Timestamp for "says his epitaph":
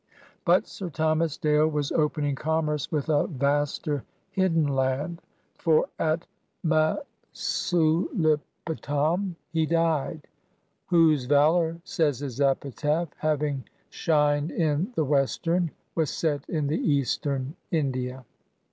11.85-13.09